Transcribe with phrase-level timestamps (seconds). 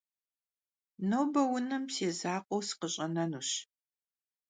[1.09, 3.49] Nobe vunem si zakhueu sıkhış'enenuş.